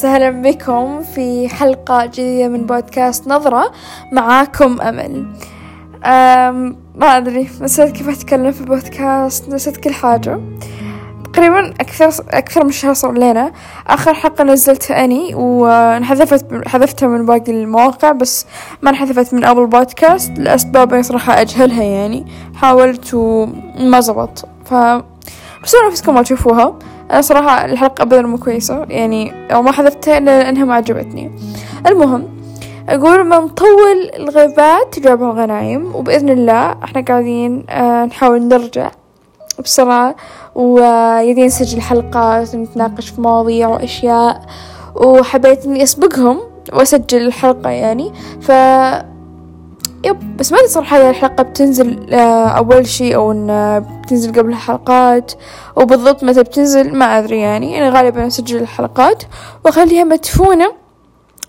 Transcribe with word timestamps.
وسهلا 0.00 0.30
بكم 0.30 1.02
في 1.02 1.48
حلقة 1.48 2.06
جديدة 2.06 2.48
من 2.48 2.66
بودكاست 2.66 3.28
نظرة 3.28 3.72
معاكم 4.12 4.80
أمل. 4.80 5.26
أم 6.04 6.76
ما 6.96 7.16
أدري 7.16 7.48
نسيت 7.60 7.90
كيف 7.90 8.08
أتكلم 8.08 8.52
في 8.52 8.60
البودكاست 8.60 9.48
نسيت 9.48 9.76
كل 9.76 9.92
حاجة. 9.92 10.40
تقريبا 11.32 11.70
أكثر 11.80 12.24
أكثر 12.30 12.64
من 12.64 12.70
شهر 12.70 12.94
صار 12.94 13.12
لنا. 13.12 13.52
آخر 13.86 14.14
حلقة 14.14 14.44
نزلتها 14.44 15.04
أني 15.04 15.34
وانحذفت 15.34 16.68
حذفتها 16.68 17.06
من 17.06 17.26
باقي 17.26 17.52
المواقع 17.52 18.12
بس 18.12 18.46
ما 18.82 18.90
انحذفت 18.90 19.34
من 19.34 19.44
أول 19.44 19.66
بودكاست 19.66 20.38
لأسباب 20.38 21.02
صراحة 21.02 21.40
أجهلها 21.40 21.82
يعني. 21.82 22.26
حاولت 22.54 23.14
وما 23.14 24.00
زبط. 24.00 24.48
ف 24.64 24.74
بس 25.64 25.74
نفسكم 25.88 26.14
ما 26.14 26.22
تشوفوها. 26.22 26.78
أنا 27.10 27.20
صراحة 27.20 27.64
الحلقة 27.64 28.02
أبدا 28.02 28.22
مو 28.22 28.38
كويسة 28.38 28.84
يعني 28.88 29.32
أو 29.54 29.62
ما 29.62 29.72
حذفتها 29.72 30.18
إلا 30.18 30.42
لأنها 30.42 30.64
ما 30.64 30.74
عجبتني. 30.74 31.30
المهم 31.86 32.28
أقول 32.88 33.24
ما 33.24 33.38
نطول 33.38 34.10
الغيبات 34.16 34.94
تجاب 34.94 35.22
الغنايم 35.22 35.94
وبإذن 35.94 36.28
الله 36.28 36.76
إحنا 36.84 37.00
قاعدين 37.00 37.64
آه 37.70 38.04
نحاول 38.04 38.48
نرجع 38.48 38.90
بسرعة 39.64 40.14
ويدين 40.54 41.46
نسجل 41.46 41.80
حلقات 41.80 42.54
ونتناقش 42.54 43.08
في 43.08 43.20
مواضيع 43.20 43.68
وأشياء 43.68 44.42
وحبيت 44.94 45.64
إني 45.64 45.82
أسبقهم 45.82 46.40
وأسجل 46.72 47.26
الحلقة 47.26 47.70
يعني. 47.70 48.12
ف 48.40 48.50
يب 50.04 50.36
بس 50.36 50.52
ما 50.52 50.58
أدري 50.58 50.68
صراحة 50.68 51.10
الحلقة 51.10 51.42
بتنزل 51.42 52.14
آه، 52.14 52.48
أول 52.48 52.86
شي 52.86 53.14
أو 53.14 53.32
إن 53.32 53.80
بتنزل 54.02 54.32
قبلها 54.40 54.58
حلقات 54.58 55.32
وبالضبط 55.76 56.24
متى 56.24 56.42
بتنزل 56.42 56.94
ما 56.94 57.18
أدري 57.18 57.38
يعني. 57.38 57.78
أنا 57.78 57.98
غالبا 57.98 58.26
أسجل 58.26 58.56
الحلقات 58.56 59.22
وأخليها 59.64 60.04
مدفونة 60.04 60.72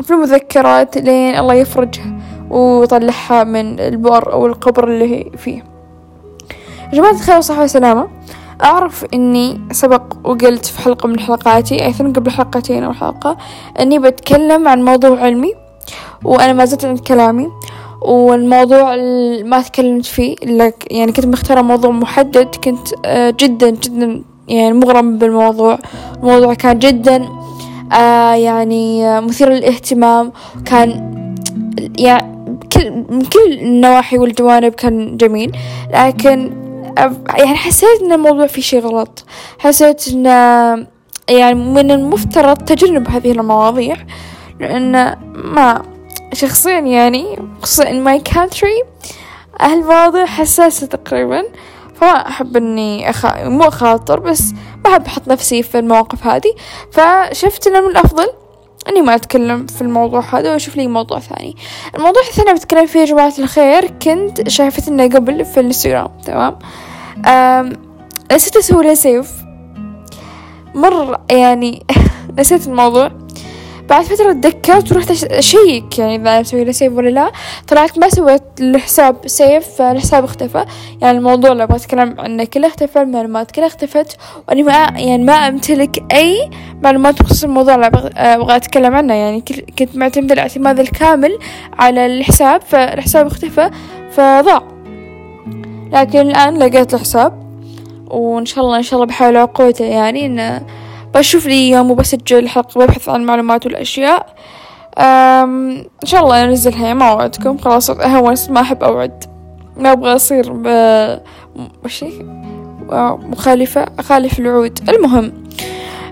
في 0.01 0.11
المذكرات 0.11 0.97
لين 0.97 1.35
الله 1.35 1.53
يفرجها 1.53 2.19
ويطلعها 2.49 3.43
من 3.43 3.79
البؤر 3.79 4.33
أو 4.33 4.45
القبر 4.45 4.87
اللي 4.87 5.15
هي 5.15 5.37
فيه. 5.37 5.63
جماعة 6.93 7.11
الخير 7.11 7.35
والصحة 7.35 7.61
والسلامة. 7.61 8.07
أعرف 8.63 9.05
إني 9.13 9.61
سبق 9.71 10.03
وقلت 10.23 10.65
في 10.65 10.81
حلقة 10.81 11.07
من 11.07 11.19
حلقاتي 11.19 11.85
أي 11.85 11.91
قبل 11.91 12.31
حلقتين 12.31 12.83
أو 12.83 12.93
حلقة 12.93 13.37
إني 13.79 13.99
بتكلم 13.99 14.67
عن 14.67 14.85
موضوع 14.85 15.19
علمي 15.19 15.53
وأنا 16.23 16.53
ما 16.53 16.65
زلت 16.65 16.85
عند 16.85 16.99
كلامي. 16.99 17.49
والموضوع 18.01 18.93
اللي 18.93 19.43
ما 19.43 19.61
تكلمت 19.61 20.05
فيه 20.05 20.35
لك 20.43 20.87
يعني 20.91 21.11
كنت 21.11 21.25
مختارة 21.25 21.61
موضوع 21.61 21.91
محدد 21.91 22.55
كنت 22.55 22.87
آه، 23.05 23.29
جدا 23.39 23.69
جدا 23.69 24.23
يعني 24.47 24.73
مغرم 24.73 25.17
بالموضوع. 25.17 25.79
الموضوع 26.15 26.53
كان 26.53 26.79
جدا 26.79 27.29
آه، 27.91 28.33
يعني 28.33 29.07
آه، 29.07 29.19
مثير 29.19 29.49
للاهتمام 29.49 30.31
كان 30.65 31.11
يعني 31.99 32.57
كل 32.73 32.91
من 32.91 33.21
كل 33.21 33.53
النواحي 33.53 34.17
والجوانب 34.17 34.73
كان 34.73 35.17
جميل. 35.17 35.51
لكن 35.93 36.51
يعني 37.37 37.55
حسيت 37.55 38.01
إن 38.01 38.11
الموضوع 38.11 38.47
فيه 38.47 38.61
شي 38.61 38.79
غلط. 38.79 39.25
حسيت 39.59 40.07
إن 40.07 40.25
يعني 41.29 41.55
من 41.55 41.91
المفترض 41.91 42.57
تجنب 42.57 43.07
هذه 43.09 43.31
المواضيع 43.31 43.95
لأن 44.59 45.15
ما 45.35 45.81
شخصيا 46.33 46.79
يعني 46.79 47.39
خصوصا 47.61 47.83
in 47.83 48.05
my 48.07 48.31
country 48.33 48.85
هالمواضيع 49.61 50.25
حساسة 50.25 50.87
تقريبا. 50.87 51.43
فما 51.95 52.27
أحب 52.27 52.57
إني 52.57 53.09
أخا... 53.09 53.43
مو 53.43 53.63
أخاطر 53.63 54.19
بس 54.19 54.53
ما 54.85 54.91
أحب 54.91 55.05
أحط 55.05 55.27
نفسي 55.27 55.63
في 55.63 55.79
المواقف 55.79 56.27
هذه. 56.27 56.53
فشفت 56.91 57.67
إنه 57.67 57.81
من 57.81 57.91
الأفضل 57.91 58.27
إني 58.89 59.01
ما 59.01 59.15
أتكلم 59.15 59.65
في 59.67 59.81
الموضوع 59.81 60.23
هذا 60.35 60.51
وأشوف 60.51 60.75
لي 60.75 60.87
موضوع 60.87 61.19
ثاني. 61.19 61.55
الموضوع 61.95 62.21
الثاني 62.29 62.53
بتكلم 62.53 62.85
فيه 62.85 62.99
يا 62.99 63.05
جماعة 63.05 63.33
الخير 63.39 63.87
كنت 63.87 64.49
شايفت 64.49 64.87
إنه 64.87 65.03
قبل 65.03 65.45
في 65.45 65.59
الإنستغرام 65.59 66.09
تمام. 66.25 66.59
نسيت 68.31 68.57
أسوي 68.57 68.95
سيف. 68.95 69.31
مرة 70.75 71.21
يعني 71.31 71.85
نسيت 72.39 72.67
الموضوع. 72.67 73.11
بعد 73.91 74.03
فترة 74.03 74.33
تذكرت 74.33 74.91
ورحت 74.91 75.11
أشيك 75.23 75.99
يعني 75.99 76.15
إذا 76.15 76.41
أسوي 76.41 76.63
له 76.63 76.71
سيف 76.71 76.93
ولا 76.93 77.09
لا. 77.09 77.31
طلعت 77.67 77.99
ما 77.99 78.09
سويت 78.09 78.43
الحساب 78.59 79.15
سيف 79.25 79.67
فالحساب 79.67 80.23
اختفى. 80.23 80.65
يعني 81.01 81.17
الموضوع 81.17 81.51
اللي 81.51 81.63
أبغى 81.63 81.77
أتكلم 81.77 82.15
عنه 82.19 82.43
كله 82.43 82.67
اختفى 82.67 83.01
المعلومات 83.01 83.51
كلها 83.51 83.67
اختفت. 83.67 84.17
وأني 84.47 84.63
ما 84.63 84.73
يعني 84.95 85.23
ما 85.23 85.33
أمتلك 85.33 86.03
أي 86.13 86.49
معلومات 86.83 87.21
بخصوص 87.21 87.43
الموضوع 87.43 87.75
اللي 87.75 87.87
أبغى 88.15 88.55
أتكلم 88.55 88.95
عنه. 88.95 89.13
يعني 89.13 89.43
كنت 89.79 89.95
معتمدة 89.95 90.33
الاعتماد 90.33 90.79
الكامل 90.79 91.39
على 91.79 92.05
الحساب 92.05 92.61
فالحساب 92.61 93.25
اختفى 93.27 93.69
فضاع. 94.11 94.63
لكن 95.93 96.19
الآن 96.19 96.57
لقيت 96.57 96.93
الحساب 96.93 97.41
وإن 98.07 98.45
شاء 98.45 98.63
الله 98.63 98.77
إن 98.77 98.83
شاء 98.83 98.95
الله 98.95 99.05
بحاول 99.05 99.37
أقوته 99.37 99.85
يعني 99.85 100.25
إنه 100.25 100.61
بشوف 101.15 101.45
لي 101.45 101.69
يوم 101.69 101.91
وبسجل 101.91 102.49
حلقة 102.49 102.85
ببحث 102.85 103.09
عن 103.09 103.21
المعلومات 103.21 103.65
والأشياء. 103.65 104.35
إن 104.97 105.85
شاء 106.03 106.23
الله 106.23 106.43
أنزلها 106.43 106.93
ما 106.93 107.11
أوعدكم 107.11 107.57
خلاص 107.57 107.89
أهون 107.89 108.35
ما 108.49 108.61
أحب 108.61 108.83
أوعد. 108.83 109.23
ما 109.77 109.91
أبغى 109.91 110.15
أصير 110.15 110.53
ب 110.53 110.67
وش 111.85 112.05
مخالفة. 113.29 113.85
أخالف 113.99 114.39
الوعود. 114.39 114.89
المهم 114.89 115.33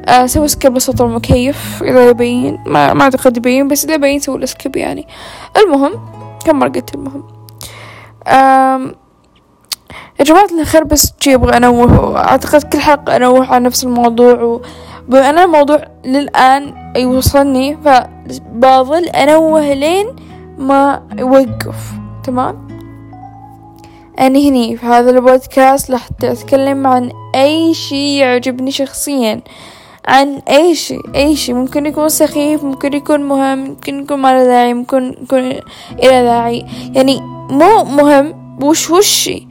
أسوي 0.05 0.47
skip 0.47 0.77
لصوت 0.77 1.01
المكيف. 1.01 1.83
إذا 1.83 2.09
يبين. 2.09 2.57
ما, 2.65 2.93
ما 2.93 3.03
أعتقد 3.03 3.37
يبين 3.37 3.67
بس 3.67 3.85
إذا 3.85 3.93
يبين 3.93 4.19
سوي 4.19 4.45
skip 4.45 4.75
يعني. 4.75 5.07
المهم 5.57 5.91
كم 6.45 6.59
مرة 6.59 6.69
قلت 6.69 6.95
المهم؟ 6.95 7.23
أم 8.27 8.95
يا 10.19 10.25
جماعة 10.25 10.47
الخير 10.59 10.83
بس 10.83 11.13
جي 11.21 11.35
أبغى 11.35 11.57
أنوه. 11.57 12.17
أعتقد 12.17 12.63
كل 12.63 12.79
حلقة 12.79 13.15
أنوه 13.15 13.53
عن 13.53 13.63
نفس 13.63 13.83
الموضوع 13.83 14.61
بما 15.09 15.29
أن 15.29 15.37
الموضوع 15.39 15.87
للآن 16.05 16.73
يوصلني 16.97 17.77
فبظل 17.77 19.03
أنوه 19.05 19.73
لين 19.73 20.07
ما 20.57 21.03
يوقف 21.17 21.75
تمام؟ 22.23 22.67
أنا 24.19 24.39
هني 24.39 24.77
في 24.77 24.85
هذا 24.85 25.09
البودكاست 25.09 25.89
لحتى 25.89 26.31
أتكلم 26.31 26.87
عن 26.87 27.11
أي 27.35 27.73
شي 27.73 28.17
يعجبني 28.17 28.71
شخصيا 28.71 29.41
عن 30.07 30.41
أي 30.49 30.75
شي 30.75 30.97
أي 31.15 31.35
شي 31.35 31.53
ممكن 31.53 31.85
يكون 31.85 32.09
سخيف 32.09 32.63
ممكن 32.63 32.93
يكون 32.93 33.23
مهم 33.23 33.57
ممكن 33.57 33.99
يكون 33.99 34.19
ما 34.19 34.33
له 34.33 34.43
داعي 34.45 34.73
ممكن 34.73 35.15
يكون 35.21 35.39
إلى 36.03 36.23
داعي. 36.23 36.65
يعني 36.93 37.21
مو 37.49 37.83
مهم 37.83 38.57
وش 38.63 38.89
وشي 38.89 39.47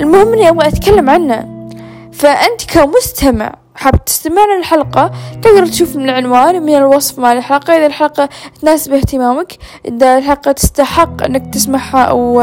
المهم 0.00 0.32
إني 0.32 0.48
أبغى 0.48 0.68
أتكلم 0.68 1.10
عنه. 1.10 1.68
فأنت 2.12 2.64
كمستمع 2.70 3.59
حاب 3.80 4.04
تستمع 4.04 4.42
للحلقة 4.56 5.10
تقدر 5.42 5.66
تشوف 5.66 5.96
من 5.96 6.04
العنوان 6.04 6.62
من 6.62 6.74
الوصف 6.74 7.18
مال 7.18 7.36
الحلقة. 7.36 7.76
إذا 7.76 7.86
الحلقة 7.86 8.28
تناسب 8.60 8.92
اهتمامك 8.92 9.56
إذا 9.88 10.18
الحلقة 10.18 10.52
تستحق 10.52 11.22
أنك 11.22 11.54
تسمعها 11.54 12.04
أو 12.04 12.42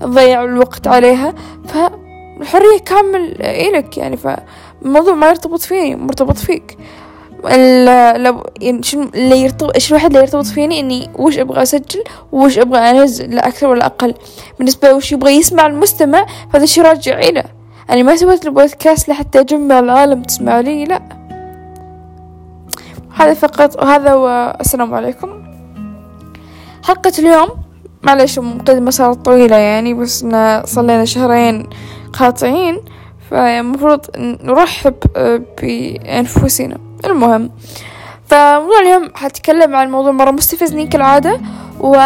تضيع 0.00 0.44
الوقت 0.44 0.86
عليها 0.86 1.34
فالحرية 1.68 2.78
كامل 2.86 3.42
إلك 3.42 3.98
يعني. 3.98 4.16
فالموضوع 4.16 5.14
ما 5.14 5.28
يرتبط 5.28 5.60
فيني 5.60 5.96
مرتبط 5.96 6.36
فيك. 6.36 6.78
لو 8.16 8.46
يعني 8.60 8.80
اللي 8.94 9.38
يرتبط 9.38 9.74
إيش 9.74 9.88
الواحد 9.90 10.06
اللي 10.06 10.20
يرتبط 10.20 10.46
فيني؟ 10.46 10.80
إني 10.80 11.10
وش 11.14 11.38
أبغى 11.38 11.62
أسجل؟ 11.62 12.04
وش 12.32 12.58
أبغى 12.58 12.78
أنزل؟ 12.78 13.34
لا 13.34 13.48
أكثر 13.48 13.66
ولا 13.66 13.86
أقل. 13.86 14.14
بالنسبة 14.58 14.92
وش 14.92 15.12
يبغى 15.12 15.32
يسمع 15.32 15.66
المستمع 15.66 16.26
فهذا 16.52 16.64
الشي 16.64 16.80
راجع 16.80 17.18
له 17.18 17.44
أنا 17.92 18.02
ما 18.02 18.16
سويت 18.16 18.46
البودكاست 18.46 19.08
لحتى 19.08 19.40
أجمع 19.40 19.78
العالم 19.78 20.22
تسمع 20.22 20.60
لي؟ 20.60 20.84
لا. 20.84 21.02
هذا 23.16 23.34
فقط 23.34 23.76
وهذا 23.82 24.14
والسلام 24.14 24.94
عليكم. 24.94 25.42
حلقة 26.84 27.12
اليوم 27.18 27.48
معلش 28.02 28.38
المقدمة 28.38 28.90
صارت 28.90 29.24
طويلة 29.24 29.56
يعني 29.56 29.94
بس 29.94 30.22
إن 30.22 30.62
صلينا 30.64 31.04
شهرين 31.04 31.68
قاطعين 32.12 32.80
فالمفروض 33.30 34.00
نرحب 34.18 34.94
بأنفسنا. 35.62 36.78
المهم 37.04 37.50
فموضوع 38.26 38.80
اليوم 38.80 39.10
حتكلم 39.14 39.74
عن 39.76 39.90
موضوع 39.90 40.12
مرة 40.12 40.30
مستفزني 40.30 40.86
كالعادة 40.86 41.40
و 41.80 41.96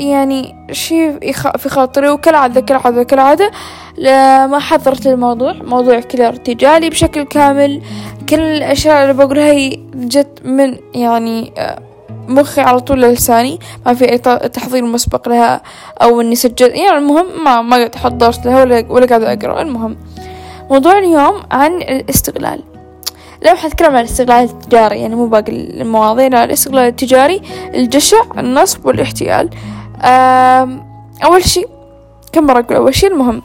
يعني 0.00 0.66
شيء 0.72 1.32
في 1.32 1.68
خاطري 1.68 2.08
وكالعادة 2.08 2.60
كالعادة 2.60 3.02
كالعادة 3.02 3.50
ما 4.46 4.58
حضرت 4.58 5.06
الموضوع 5.06 5.52
موضوع 5.52 6.00
كذا 6.00 6.28
ارتجالي 6.28 6.90
بشكل 6.90 7.22
كامل. 7.22 7.82
كل 8.28 8.40
الأشياء 8.40 9.02
اللي 9.02 9.24
بقولها 9.24 9.52
هي 9.52 9.76
جت 9.94 10.40
من 10.44 10.76
يعني 10.94 11.52
مخي 12.28 12.60
على 12.60 12.80
طول 12.80 13.02
لساني 13.02 13.58
ما 13.86 13.94
في 13.94 14.10
أي 14.12 14.18
تحضير 14.48 14.84
مسبق 14.84 15.28
لها 15.28 15.62
أو 16.02 16.20
إني 16.20 16.34
سجلت 16.34 16.60
يعني 16.60 16.98
المهم 16.98 17.44
ما 17.44 17.62
ما 17.62 17.84
قد 17.84 17.94
حضرت 17.94 18.46
لها 18.46 18.60
ولا 18.62 18.84
ولا 18.88 19.06
قاعدة 19.06 19.32
أقرأ. 19.32 19.62
المهم 19.62 19.96
موضوع 20.70 20.98
اليوم 20.98 21.42
عن 21.50 21.72
الاستغلال. 21.82 22.62
لو 23.46 23.54
حتكلم 23.54 23.96
عن 23.96 24.04
الاستغلال 24.04 24.44
التجاري 24.44 25.00
يعني 25.00 25.14
مو 25.14 25.26
باقي 25.26 25.52
المواضيع 25.52 26.26
لا 26.26 26.44
الاستغلال 26.44 26.84
التجاري 26.84 27.42
الجشع 27.74 28.22
النصب 28.38 28.86
والاحتيال. 28.86 29.50
أول 31.24 31.44
شي 31.44 31.64
كم 32.32 32.46
مرة 32.46 32.60
أقول 32.60 32.76
أول 32.76 32.94
شي 32.94 33.06
المهم 33.06 33.42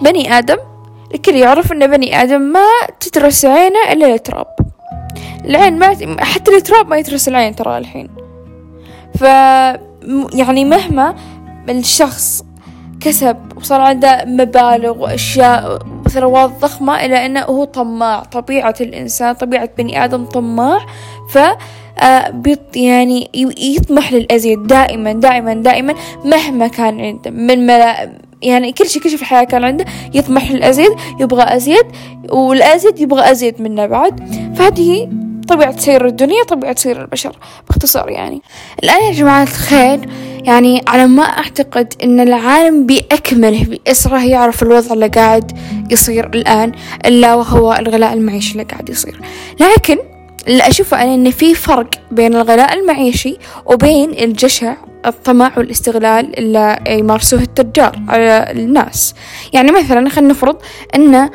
بني 0.00 0.38
آدم 0.38 0.56
الكل 1.14 1.34
يعرف 1.34 1.72
أن 1.72 1.86
بني 1.86 2.22
آدم 2.22 2.40
ما 2.40 2.66
تترس 3.00 3.44
عينه 3.44 3.92
إلا 3.92 4.14
التراب. 4.14 4.46
العين 5.44 5.78
ما 5.78 5.96
حتى 6.24 6.56
التراب 6.56 6.88
ما 6.88 6.96
يترس 6.96 7.28
العين 7.28 7.56
ترى 7.56 7.78
الحين. 7.78 8.08
ف 9.18 9.22
يعني 10.32 10.64
مهما 10.64 11.14
الشخص 11.68 12.44
كسب. 13.00 13.36
وصار 13.56 13.80
عنده 13.80 14.24
مبالغ 14.26 14.98
وأشياء 14.98 15.78
وثروات 16.06 16.50
ضخمة 16.50 17.04
إلا 17.04 17.26
أنه 17.26 17.40
هو 17.40 17.64
طماع. 17.64 18.22
طبيعة 18.22 18.74
الإنسان 18.80 19.34
طبيعة 19.34 19.70
بني 19.78 20.04
آدم 20.04 20.24
طماع. 20.24 20.78
ف 21.30 21.38
آه، 21.98 22.42
يعني 22.74 23.30
يطمح 23.58 24.12
للأزيد 24.12 24.66
دائما 24.66 25.12
دائما 25.12 25.54
دائما 25.54 25.94
مهما 26.24 26.66
كان 26.66 27.00
عنده. 27.00 27.30
من 27.30 27.66
ملا 27.66 28.10
يعني 28.42 28.72
كل 28.72 28.88
شيء 28.88 29.02
كل 29.02 29.08
شيء 29.08 29.16
في 29.16 29.22
الحياة 29.22 29.44
كان 29.44 29.64
عنده. 29.64 29.84
يطمح 30.14 30.50
للأزيد 30.50 30.92
يبغى 31.20 31.42
أزيد 31.42 31.86
والأزيد 32.30 33.00
يبغى 33.00 33.30
أزيد 33.30 33.62
منه 33.62 33.86
بعد. 33.86 34.20
فهذه 34.56 35.08
طبيعة 35.48 35.78
سير 35.78 36.06
الدنيا 36.06 36.44
طبيعة 36.44 36.74
سير 36.78 37.00
البشر 37.00 37.36
باختصار 37.68 38.10
يعني. 38.10 38.42
الآن 38.84 39.02
يا 39.02 39.12
جماعة 39.12 39.42
الخير 39.42 40.08
يعني 40.44 40.82
على 40.86 41.06
ما 41.06 41.22
أعتقد 41.22 41.94
أن 42.02 42.20
العالم 42.20 42.86
بأكمله 42.86 43.64
بأسرة 43.64 44.24
يعرف 44.24 44.62
الوضع 44.62 44.94
اللي 44.94 45.08
قاعد 45.08 45.58
يصير 45.90 46.26
الآن 46.26 46.72
إلا 47.06 47.34
وهو 47.34 47.72
الغلاء 47.72 48.12
المعيشي 48.12 48.52
اللي 48.52 48.62
قاعد 48.62 48.88
يصير. 48.88 49.20
لكن 49.60 49.98
اللي 50.48 50.68
أشوفه 50.68 51.02
أنا 51.02 51.14
إن 51.14 51.30
في 51.30 51.54
فرق 51.54 51.90
بين 52.10 52.34
الغلاء 52.34 52.74
المعيشي 52.74 53.36
وبين 53.66 54.10
الجشع 54.10 54.74
الطمع 55.06 55.52
والاستغلال 55.56 56.38
اللي 56.38 56.78
يمارسوه 56.88 57.40
التجار 57.42 57.98
على 58.08 58.50
الناس. 58.50 59.14
يعني 59.52 59.72
مثلا 59.72 60.08
خلينا 60.08 60.30
نفرض 60.30 60.56
أن 60.94 61.30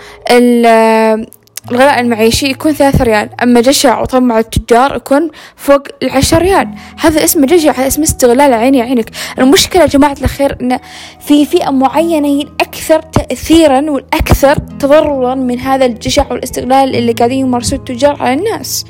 الغلاء 1.72 2.00
المعيشي 2.00 2.50
يكون 2.50 2.74
ثلاثة 2.74 3.04
ريال. 3.04 3.30
أما 3.44 3.62
جشع 3.62 4.02
وطمع 4.02 4.40
التجار 4.40 4.96
يكون 4.96 5.30
فوق 5.56 5.82
العشرة 6.04 6.38
ريال. 6.38 6.70
هذا 7.00 7.24
اسمه 7.24 7.46
جشع 7.46 7.72
هذا 7.72 7.88
اسمه 7.88 8.04
استغلال 8.04 8.54
عيني 8.54 8.82
عينك 8.82 9.10
المشكلة 9.40 9.82
يا 9.82 9.88
جماعة 9.88 10.18
الخير 10.22 10.58
أن 10.62 10.80
في 11.20 11.46
فئة 11.46 11.70
معينة 11.70 12.28
هي 12.28 12.42
الأكثر 12.42 13.02
تأثيرا 13.02 13.92
والأكثر 13.92 14.56
تضررا 14.56 15.36
من 15.36 15.60
هذا 15.60 15.86
الجشع 15.86 16.32
والاستغلال 16.32 16.96
اللي 16.96 17.12
قاعدين 17.12 17.40
يمارسوه 17.40 17.80
التجار 17.80 18.22
على 18.22 18.34
الناس. 18.34 18.86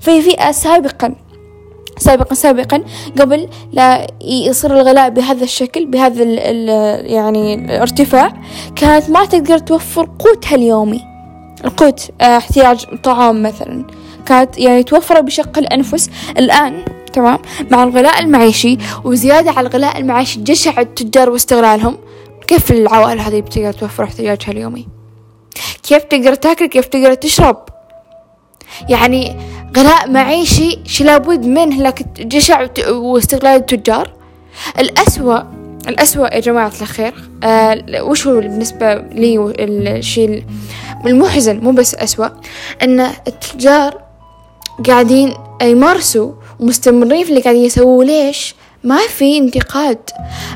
في 0.00 0.22
فئة 0.22 0.52
سابقا 0.52 1.14
سابقا 1.98 2.34
سابقا 2.34 2.84
قبل 3.20 3.48
لا 3.72 4.06
يصير 4.24 4.80
الغلاء 4.80 5.08
بهذا 5.08 5.44
الشكل 5.44 5.86
بهذا 5.86 6.22
ال 6.22 6.38
ال 6.38 6.68
يعني 7.12 7.54
الارتفاع 7.54 8.32
كانت 8.76 9.10
ما 9.10 9.24
تقدر 9.24 9.58
توفر 9.58 10.08
قوتها 10.18 10.54
اليومي. 10.54 11.15
القوت 11.64 12.10
آه 12.20 12.36
احتياج 12.36 12.84
طعام 13.02 13.42
مثلا. 13.42 13.84
كانت 14.26 14.58
يعني 14.58 14.82
توفر 14.82 15.20
بشق 15.20 15.58
الأنفس. 15.58 16.10
الآن 16.38 16.84
تمام 17.12 17.38
مع 17.70 17.82
الغلاء 17.84 18.20
المعيشي 18.20 18.78
وزيادة 19.04 19.50
على 19.50 19.68
الغلاء 19.68 19.98
المعيشي 19.98 20.40
جشع 20.40 20.80
التجار 20.80 21.30
واستغلالهم. 21.30 21.98
كيف 22.46 22.70
العوائل 22.70 23.20
هذه 23.20 23.40
بتقدر 23.40 23.72
توفر 23.72 24.04
احتياجها 24.04 24.52
اليومي؟ 24.52 24.88
كيف 25.82 26.02
تقدر 26.02 26.34
تاكل؟ 26.34 26.66
كيف 26.66 26.86
تقدر 26.86 27.14
تشرب؟ 27.14 27.56
يعني 28.88 29.36
غلاء 29.76 30.10
معيشي 30.10 30.78
شي 30.84 31.04
لابد 31.04 31.46
منه 31.46 31.82
لكن 31.82 32.04
جشع 32.18 32.66
واستغلال 32.88 33.56
التجار؟ 33.56 34.12
الأسوأ 34.78 35.38
الأسوأ 35.88 36.34
يا 36.34 36.40
جماعة 36.40 36.72
الخير 36.80 37.14
آه 37.44 38.02
وش 38.02 38.26
هو 38.26 38.40
بالنسبة 38.40 38.94
لي؟ 38.94 39.54
الشيء 39.58 40.44
المحزن 41.06 41.60
مو 41.60 41.70
بس 41.70 41.94
أسوأ 41.94 42.28
أن 42.82 43.00
التجار 43.00 44.02
قاعدين 44.86 45.34
يمارسوا 45.62 46.32
ومستمرين 46.60 47.24
في 47.24 47.30
اللي 47.30 47.40
قاعدين 47.40 47.64
يسووه. 47.64 48.04
ليش؟ 48.04 48.54
ما 48.84 48.98
في 48.98 49.38
انتقاد 49.38 49.98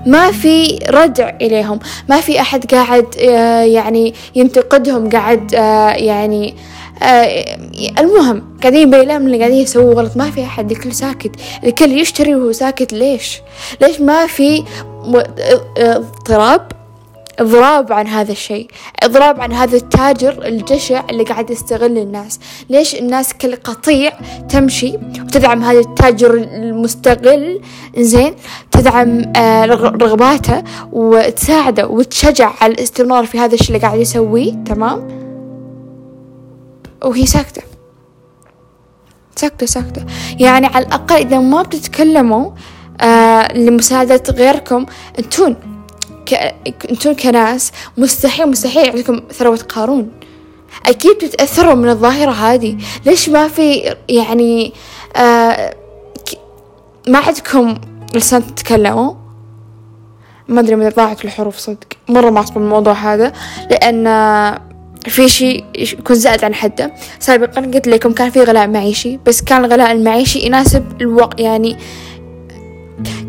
ما 0.06 0.32
في 0.32 0.78
ردع 0.88 1.30
إليهم 1.40 1.78
ما 2.08 2.20
في 2.20 2.40
أحد 2.40 2.74
قاعد 2.74 3.06
آه، 3.18 3.62
يعني 3.62 4.14
ينتقدهم 4.34 5.10
قاعد 5.10 5.54
آه، 5.54 5.90
يعني 5.90 6.54
آه 7.02 7.58
المهم 7.98 8.56
قاعدين 8.60 8.88
يبين 8.88 9.10
اللي 9.10 9.38
قاعدين 9.38 9.58
يسووه 9.58 9.94
غلط. 9.94 10.16
ما 10.16 10.30
في 10.30 10.44
أحد 10.44 10.70
الكل 10.70 10.92
ساكت 10.92 11.30
الكل 11.64 11.92
يشتري 11.92 12.34
وهو 12.34 12.52
ساكت. 12.52 12.92
ليش؟ 12.92 13.40
ليش 13.80 14.00
ما 14.00 14.26
في 14.26 14.64
اضطراب؟ 15.78 16.79
إضراب 17.38 17.92
عن 17.92 18.06
هذا 18.06 18.32
الشيء 18.32 18.70
إضراب 19.02 19.40
عن 19.40 19.52
هذا 19.52 19.76
التاجر 19.76 20.46
الجشع 20.46 21.04
اللي 21.10 21.24
قاعد 21.24 21.50
يستغل 21.50 21.98
الناس. 21.98 22.40
ليش 22.70 22.94
الناس 22.94 23.34
كالقطيع 23.34 24.12
تمشي 24.48 24.96
وتدعم 24.96 25.62
هذا 25.62 25.78
التاجر 25.78 26.34
المستغل؟ 26.34 27.60
زين 27.98 28.34
تدعم 28.70 29.32
آه 29.36 29.64
رغباته 29.64 30.62
وتساعده 30.92 31.86
وتشجع 31.86 32.52
على 32.60 32.72
الاستمرار 32.72 33.26
في 33.26 33.38
هذا 33.38 33.54
الشيء 33.54 33.68
اللي 33.68 33.86
قاعد 33.86 34.00
يسويه. 34.00 34.52
تمام؟ 34.52 35.08
وهي 37.04 37.26
ساكتة. 37.26 37.62
ساكتة 39.36 39.66
ساكتة. 39.66 40.04
يعني 40.38 40.66
على 40.66 40.86
الأقل 40.86 41.16
إذا 41.16 41.38
ما 41.38 41.62
بتتكلموا 41.62 42.50
آه 43.00 43.52
لمساعدة 43.52 44.22
غيركم 44.30 44.86
أنتون 45.18 45.56
ك... 46.30 46.86
انتون 46.90 47.14
كناس 47.14 47.72
مستحيل 47.96 48.48
مستحيل 48.48 48.90
عندكم 48.90 49.20
ثروة 49.32 49.56
قارون. 49.56 50.10
أكيد 50.86 51.16
بتتأثروا 51.16 51.74
من 51.74 51.88
الظاهرة 51.88 52.30
هذه. 52.30 52.76
ليش 53.06 53.28
ما 53.28 53.48
في 53.48 53.94
يعني 54.08 54.72
آه 55.16 55.74
ما 57.08 57.18
عندكم 57.18 57.74
لسان 58.14 58.54
تتكلموا؟ 58.54 59.14
ما 60.48 60.60
أدري 60.60 60.76
متى 60.76 60.96
ضاعت 60.96 61.24
الحروف 61.24 61.56
صدق. 61.58 61.86
مرة 62.08 62.30
ما 62.30 62.40
أصبر 62.40 62.60
الموضوع 62.60 62.92
هذا 62.92 63.32
لأن 63.70 64.04
في 65.00 65.28
شيء 65.28 65.64
يكون 65.74 66.16
زائد 66.16 66.44
عن 66.44 66.54
حده. 66.54 66.94
سابقا 67.18 67.60
قلت 67.60 67.88
لكم 67.88 68.12
كان 68.12 68.30
في 68.30 68.42
غلاء 68.42 68.68
معيشي 68.68 69.18
بس 69.26 69.42
كان 69.42 69.64
الغلاء 69.64 69.92
المعيشي 69.92 70.38
يناسب 70.38 70.84
الوقت 71.00 71.40
يعني 71.40 71.76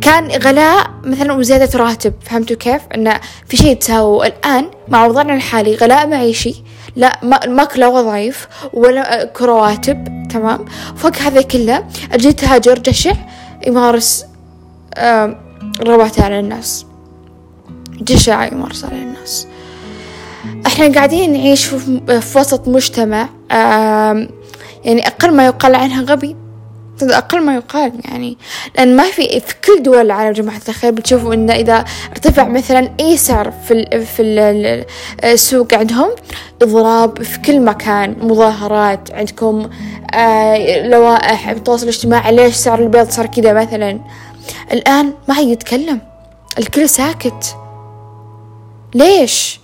كان 0.02 0.32
غلاء 0.32 0.92
مثلا 1.04 1.34
وزيادة 1.34 1.80
راتب 1.80 2.14
فهمتوا 2.22 2.56
كيف؟ 2.56 2.82
إنه 2.96 3.20
في 3.48 3.58
شيء 3.58 3.76
تساووا 3.76 4.26
الآن 4.26 4.70
مع 4.88 5.06
وضعنا 5.06 5.34
الحالي 5.34 5.76
غلاء 5.76 6.08
معيشي 6.08 6.56
لا 6.96 7.20
ماكو 7.48 7.80
لا 7.80 7.88
وظايف 7.88 8.48
ولا 8.74 9.26
كرواتب 9.26 10.28
تمام؟ 10.30 10.66
فوق 10.96 11.16
هذا 11.16 11.42
كله 11.42 11.86
أجي 12.12 12.34
تاجر 12.34 12.80
جشع 12.80 13.14
يمارس 13.68 14.26
رغباته 15.82 16.24
على 16.24 16.40
الناس. 16.40 16.86
جشع 18.02 18.46
يمارس 18.46 18.86
على 18.86 18.96
الناس. 18.96 19.48
إحنا 20.68 20.94
قاعدين 20.94 21.34
نعيش 21.34 21.66
في 21.66 22.02
وسط 22.36 22.68
مجتمع 22.68 23.30
يعني 24.86 25.08
أقل 25.08 25.36
ما 25.36 25.46
يقال 25.46 25.76
عنها 25.76 26.02
غبي. 26.02 26.36
أقل 27.04 27.42
ما 27.42 27.56
يقال 27.56 27.92
يعني 28.06 28.38
لأن 28.78 28.96
ما 28.96 29.04
في 29.04 29.40
في 29.40 29.56
كل 29.66 29.84
دول 29.84 29.98
العالم 29.98 30.32
جماعة 30.34 30.62
الخير 30.70 30.92
بتشوفوا 30.92 31.34
إنه 31.34 31.54
إذا 31.54 31.86
ارتفع 32.12 32.48
مثلا 32.48 32.92
أي 33.00 33.18
سعر 33.18 33.52
في 33.52 33.74
ال 33.74 34.06
في 34.06 34.22
ال 34.22 34.86
السوق 35.24 35.74
عندهم 35.74 36.10
إضراب 36.62 37.24
في 37.24 37.40
كل 37.40 37.60
مكان 37.62 38.16
مظاهرات 38.22 39.12
عندكم 39.14 39.70
آه 40.14 40.88
لوائح 40.88 41.50
التواصل 41.50 41.84
الاجتماعي 41.84 42.36
ليش 42.36 42.56
سعر 42.56 42.80
البيض 42.80 43.10
صار 43.10 43.26
كذا 43.26 43.54
مثلا. 43.54 44.00
الآن 44.72 45.14
ما 45.28 45.34
حد 45.34 45.44
يتكلم 45.44 46.02
الكل 46.60 46.90
ساكت. 46.90 47.56
ليش؟ 48.96 49.60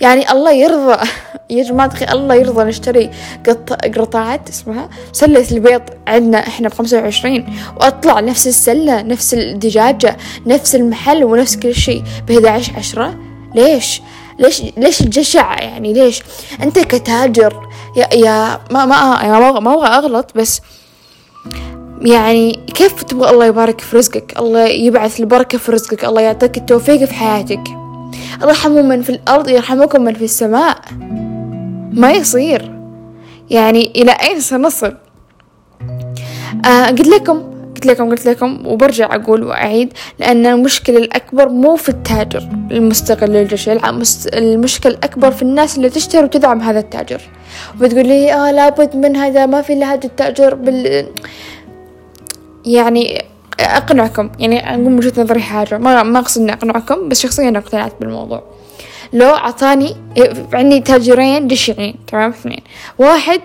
يعني 0.00 0.30
الله 0.32 0.52
يرضى. 0.52 0.96
يا 1.50 1.64
جماعة 1.64 1.86
أخي 1.86 2.04
الله 2.12 2.34
يرضى 2.34 2.64
نشتري 2.64 3.10
قط... 3.48 3.72
قرطاعات 3.72 4.48
اسمها. 4.48 4.88
سلة 5.12 5.46
البيض 5.52 5.82
عندنا 6.08 6.38
إحنا 6.38 6.68
بخمسة 6.68 7.02
وعشرين. 7.02 7.54
وأطلع 7.76 8.20
نفس 8.20 8.46
السلة 8.46 9.02
نفس 9.02 9.34
الدجاجة 9.34 10.16
نفس 10.46 10.74
المحل 10.74 11.24
ونفس 11.24 11.56
كل 11.56 11.74
شيء 11.74 12.02
بهذا 12.28 12.50
عشر 12.50 12.72
عشرة. 12.76 13.18
ليش؟ 13.54 14.02
ليش 14.38 14.62
ليش 14.76 15.00
الجشع 15.00 15.62
يعني؟ 15.62 15.92
ليش؟ 15.92 16.22
أنت 16.62 16.78
كتاجر 16.78 17.68
يا 17.96 18.14
يا 18.14 18.60
ما 18.70 18.86
ما 18.86 19.22
ما, 19.22 19.60
ما 19.60 19.74
أبغى 19.74 19.88
أغلط 19.88 20.30
بس 20.36 20.60
يعني 22.02 22.52
كيف 22.74 23.02
تبغى 23.02 23.30
الله 23.30 23.46
يبارك 23.46 23.80
في 23.80 23.96
رزقك؟ 23.96 24.38
الله 24.38 24.66
يبعث 24.66 25.20
البركة 25.20 25.58
في 25.58 25.72
رزقك 25.72 26.04
الله 26.04 26.20
يعطيك 26.20 26.56
التوفيق 26.56 27.04
في 27.04 27.14
حياتك. 27.14 27.60
ارحموا 28.42 28.82
من 28.82 29.02
في 29.02 29.10
الأرض 29.10 29.48
يرحمكم 29.48 30.02
من 30.02 30.14
في 30.14 30.24
السماء. 30.24 30.78
ما 31.92 32.12
يصير. 32.12 32.80
يعني 33.50 33.92
إلى 33.96 34.12
أين 34.12 34.40
سنصل؟ 34.40 34.94
آه 36.66 36.86
قلت 36.86 37.06
لكم 37.06 37.50
قلت 37.74 37.86
لكم 37.86 38.10
قلت 38.10 38.26
لكم 38.26 38.66
وبرجع 38.66 39.14
أقول 39.14 39.42
وأعيد 39.42 39.92
لأن 40.18 40.46
المشكلة 40.46 40.98
الأكبر 40.98 41.48
مو 41.48 41.76
في 41.76 41.88
التاجر 41.88 42.48
المستغل 42.70 43.30
للجشع 43.30 43.72
المشكلة 44.34 44.92
الأكبر 44.92 45.30
في 45.30 45.42
الناس 45.42 45.76
اللي 45.76 45.90
تشتري 45.90 46.24
وتدعم 46.24 46.60
هذا 46.60 46.78
التاجر. 46.78 47.20
وبتقول 47.80 48.06
لي 48.06 48.32
آه 48.34 48.50
لابد 48.52 48.96
من 48.96 49.16
هذا 49.16 49.46
ما 49.46 49.62
في 49.62 49.72
إلا 49.72 49.92
هذا 49.92 50.06
التاجر 50.06 50.54
بال 50.54 51.06
يعني 52.64 53.24
أقنعكم 53.60 54.30
يعني 54.38 54.74
أقول 54.74 54.94
وجهة 54.94 55.22
نظري 55.22 55.40
حاجة 55.40 55.78
ما 55.78 56.02
ما 56.02 56.18
أقصد 56.18 56.40
إني 56.40 56.52
أقنعكم 56.52 57.08
بس 57.08 57.20
شخصيا 57.20 57.58
أقتنعت 57.58 57.92
بالموضوع. 58.00 58.42
لو 59.12 59.28
أعطاني 59.28 59.96
عندي 60.52 60.80
تاجرين 60.80 61.48
جشعين 61.48 61.94
تمام؟ 62.06 62.30
اثنين. 62.30 62.60
واحد 62.98 63.40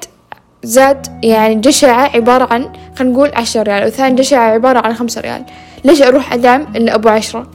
زاد 0.64 1.08
يعني 1.24 1.56
جشعة 1.56 2.16
عبارة 2.16 2.54
عن 2.54 2.70
خلينا 2.96 3.14
نقول 3.14 3.32
عشرة 3.36 3.64
ريال 3.64 3.88
وثاني 3.88 4.16
جشعة 4.16 4.52
عبارة 4.52 4.80
عن 4.80 4.94
خمسة 4.94 5.22
ريال. 5.22 5.46
ليش 5.84 6.02
أروح 6.02 6.34
أدعم 6.34 6.68
اللي 6.76 6.96
أبو 6.96 7.10
عشرة؟ 7.10 7.48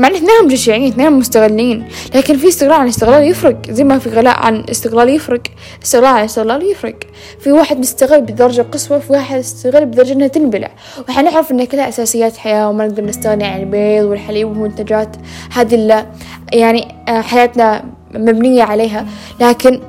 مع 0.00 0.08
ان 0.08 0.14
اثنينهم 0.14 0.48
جشعين 0.48 0.86
اثنينهم 0.86 1.18
مستغلين. 1.18 1.88
لكن 2.14 2.36
في 2.36 2.48
استغلال 2.48 2.74
عن 2.74 2.88
استغلال 2.88 3.30
يفرق 3.30 3.70
زي 3.70 3.84
ما 3.84 3.98
في 3.98 4.10
غلاء 4.10 4.38
عن 4.38 4.64
استغلال 4.70 5.08
يفرق. 5.08 5.42
استغلال 5.82 6.06
عن 6.06 6.24
استغلال 6.24 6.70
يفرق. 6.70 6.96
في 7.40 7.52
واحد 7.52 7.78
مستغل 7.78 8.20
بدرجة 8.20 8.62
قصوى 8.62 9.00
في 9.00 9.12
واحد 9.12 9.38
استغل 9.38 9.86
بدرجة 9.86 10.12
إنها 10.12 10.28
تنبلع. 10.28 10.70
وحنعرف 11.08 11.50
إن 11.50 11.64
كلها 11.64 11.88
أساسيات 11.88 12.36
حياة 12.36 12.68
وما 12.68 12.86
نقدر 12.86 13.04
نستغني 13.04 13.44
عن 13.44 13.60
البيض 13.60 14.04
والحليب 14.04 14.48
والمنتجات. 14.48 15.16
هذه 15.52 15.74
اللي 15.74 16.06
يعني 16.52 16.94
آه، 17.08 17.20
حياتنا 17.20 17.84
مبنية 18.14 18.62
عليها. 18.62 19.06
لكن 19.40 19.80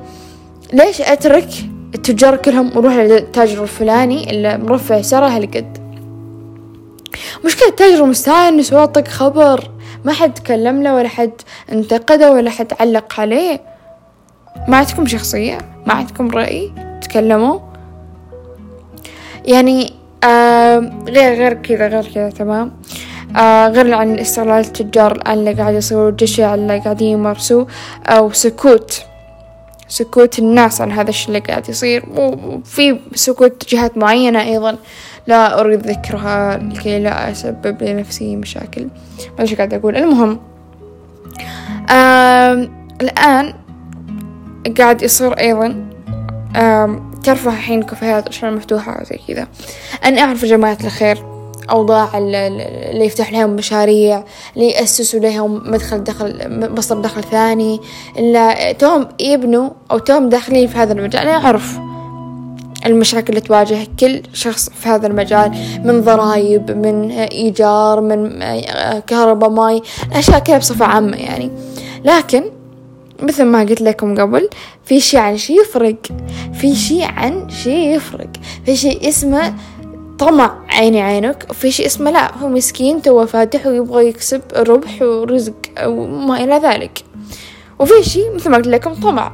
ليش 0.72 1.00
أترك 1.00 1.48
التجار 1.94 2.36
كلهم 2.36 2.76
وروح 2.76 2.94
للتاجر 2.94 3.62
الفلاني 3.62 4.30
اللي 4.30 4.58
مرفع 4.58 5.02
سعره 5.02 5.26
هالقد؟ 5.26 5.78
مشكلة 7.44 7.68
التاجر 7.68 8.04
مستأنس 8.04 8.72
واطق 8.72 9.08
خبر. 9.08 9.70
ما 10.04 10.12
حد 10.12 10.34
تكلم 10.34 10.82
له 10.82 10.94
ولا 10.94 11.08
حد 11.08 11.32
انتقده 11.72 12.32
ولا 12.32 12.50
حد 12.50 12.72
علق 12.80 13.20
عليه. 13.20 13.60
ما 14.68 14.76
عندكم 14.76 15.06
شخصية؟ 15.06 15.58
ما 15.86 15.94
عندكم 15.94 16.30
رأي؟ 16.30 16.72
تكلموا. 17.02 17.58
يعني 19.44 19.92
آه 20.24 20.78
غير 21.08 21.34
غير 21.34 21.52
كذا 21.52 21.88
غير 21.88 22.12
كذا 22.14 22.30
تمام. 22.30 22.72
آه 23.36 23.68
غير 23.68 23.94
عن 23.94 24.18
استغلال 24.18 24.60
التجار 24.60 25.12
الآن 25.12 25.38
اللي 25.38 25.52
قاعد 25.52 25.74
يصيروا 25.74 26.10
الجشع 26.10 26.54
اللي 26.54 26.78
قاعدين 26.78 27.08
يمارسوه 27.08 27.66
أو 28.06 28.32
سكوت. 28.32 29.02
سكوت 29.88 30.38
الناس 30.38 30.80
عن 30.80 30.92
هذا 30.92 31.10
الشيء 31.10 31.28
اللي 31.28 31.38
قاعد 31.38 31.68
يصير. 31.68 32.04
وفي 32.16 32.98
سكوت 33.14 33.68
جهات 33.68 33.96
معينة 33.98 34.42
أيضا. 34.42 34.76
لا 35.26 35.60
أريد 35.60 35.86
ذكرها 35.86 36.56
لكي 36.56 36.98
لا 36.98 37.30
أسبب 37.30 37.82
لنفسي 37.82 38.36
مشاكل. 38.36 38.82
ما 39.38 39.40
إيش 39.40 39.54
قاعد 39.54 39.74
أقول. 39.74 39.96
المهم 39.96 40.40
الآن 43.02 43.54
قاعد 44.78 45.02
يصير 45.02 45.32
أيضا 45.32 45.90
ترفع 47.24 47.52
الحين 47.52 47.82
كافيهات 47.82 48.28
أشياء 48.28 48.52
مفتوحة 48.52 49.00
وزي 49.00 49.20
كذا. 49.28 49.46
أنا 50.04 50.20
أعرف 50.20 50.44
جماعة 50.44 50.78
الخير 50.84 51.18
أوضاع 51.70 52.18
اللي 52.18 53.04
يفتح 53.04 53.32
لهم 53.32 53.50
مشاريع 53.50 54.24
اللي 54.56 54.70
يأسسوا 54.70 55.20
لهم 55.20 55.70
مدخل 55.70 56.04
دخل 56.04 56.34
مصدر 56.78 57.00
دخل 57.00 57.22
ثاني 57.22 57.80
اللي 58.18 58.74
توم 58.78 59.08
يبنوا 59.20 59.70
أو 59.90 59.98
توم 59.98 60.28
داخلين 60.28 60.68
في 60.68 60.78
هذا 60.78 60.92
المجال. 60.92 61.22
أنا 61.22 61.44
أعرف. 61.46 61.78
المشاكل 62.86 63.28
اللي 63.28 63.40
تواجه 63.40 63.86
كل 64.00 64.22
شخص 64.32 64.70
في 64.70 64.88
هذا 64.88 65.06
المجال 65.06 65.52
من 65.84 66.00
ضرائب 66.00 66.70
من 66.70 67.10
إيجار 67.10 68.00
من 68.00 68.38
كهرباء 69.00 69.50
ماي 69.50 69.82
أشياء 70.12 70.38
كذا 70.38 70.58
بصفة 70.58 70.84
عامة 70.84 71.16
يعني. 71.16 71.50
لكن 72.04 72.44
مثل 73.22 73.44
ما 73.44 73.60
قلت 73.60 73.80
لكم 73.80 74.14
قبل 74.20 74.48
في 74.84 75.00
شي 75.00 75.18
عن 75.18 75.36
شي 75.36 75.54
يفرق. 75.54 75.96
في 76.54 76.74
شي 76.74 77.02
عن 77.02 77.50
شي 77.50 77.94
يفرق. 77.94 78.30
في 78.66 78.76
شي 78.76 79.08
اسمه 79.08 79.54
طمع 80.18 80.58
عيني 80.68 81.02
عينك 81.02 81.46
وفي 81.50 81.70
شي 81.70 81.86
اسمه 81.86 82.10
لا 82.10 82.38
هو 82.38 82.48
مسكين 82.48 83.02
تو 83.02 83.26
فاتح 83.26 83.66
ويبغى 83.66 84.08
يكسب 84.08 84.42
ربح 84.56 85.02
ورزق 85.02 85.54
أو 85.78 86.06
ما 86.06 86.44
إلى 86.44 86.54
ذلك. 86.54 87.04
وفي 87.78 88.02
شي 88.02 88.30
مثل 88.34 88.50
ما 88.50 88.56
قلت 88.56 88.66
لكم 88.66 88.94
طمع. 88.94 89.32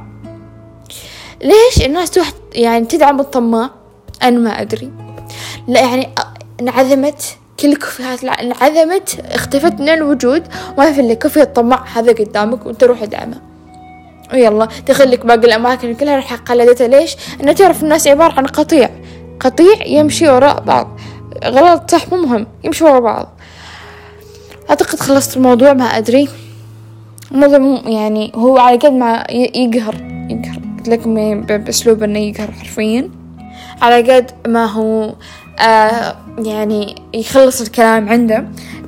ليش 1.41 1.85
الناس 1.85 2.11
تروح 2.11 2.31
يعني 2.53 2.85
تدعم 2.85 3.19
الطماع؟ 3.19 3.69
أنا 4.23 4.39
ما 4.39 4.61
أدري. 4.61 4.91
لا 5.67 5.81
يعني 5.81 6.09
انعدمت 6.61 7.37
كل 7.59 7.71
الكافيهات 7.71 8.23
انعدمت 8.23 9.19
اختفت 9.31 9.79
من 9.79 9.89
الوجود. 9.89 10.43
ما 10.77 10.91
في 10.91 11.01
إلا 11.01 11.13
كافيه 11.13 11.41
الطماع 11.41 11.83
هذا 11.93 12.11
قدامك 12.11 12.65
وأنت 12.65 12.83
روح 12.83 13.01
ادعمه 13.01 13.41
ويلا 14.33 14.67
تخليك 14.85 15.25
باقي 15.25 15.47
الأماكن 15.47 15.95
كلها 15.95 16.15
راح 16.15 16.33
قلدتها 16.33 16.87
ليش؟ 16.87 17.15
إنه 17.41 17.51
تعرف 17.51 17.83
الناس 17.83 18.07
عبارة 18.07 18.33
عن 18.33 18.45
قطيع. 18.45 18.89
قطيع 19.39 19.85
يمشي 19.85 20.29
وراء 20.29 20.61
بعض. 20.61 20.99
غلط 21.45 21.91
صح 21.91 22.09
مو 22.11 22.17
مهم. 22.17 22.47
يمشي 22.63 22.83
وراء 22.83 23.01
بعض. 23.01 23.29
أعتقد 24.69 24.99
خلصت 24.99 25.37
الموضوع 25.37 25.73
ما 25.73 25.85
أدري. 25.85 26.27
الموضوع 27.31 27.81
يعني 27.85 28.31
هو 28.35 28.57
على 28.57 28.77
قد 28.77 28.91
ما 28.91 29.25
يقهر. 29.29 29.95
يقهر. 30.29 30.68
لكم 30.89 31.41
بأسلوب 31.41 32.03
يقهر 32.03 32.51
حرفيا. 32.51 33.09
على 33.81 34.13
قد 34.13 34.31
ما 34.47 34.65
هو 34.65 35.13
آه 35.59 36.15
يعني 36.45 36.95
يخلص 37.13 37.61
الكلام 37.61 38.09
عنده 38.09 38.45